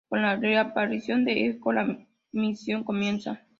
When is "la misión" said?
1.73-2.83